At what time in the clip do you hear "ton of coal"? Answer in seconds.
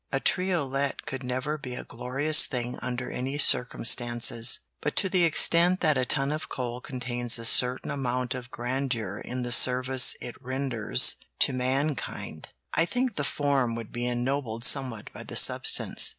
6.05-6.81